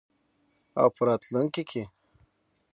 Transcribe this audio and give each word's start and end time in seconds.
او 0.79 0.87
په 0.95 1.01
راتلونکي 1.07 1.63
کې. 1.69 1.83